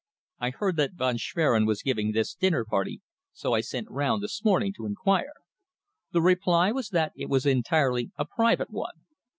[0.39, 3.03] I heard that Von Schwerin was giving this dinner party,
[3.33, 5.33] so I sent round this morning to inquire.
[6.11, 9.05] The reply was that it was entirely a private one.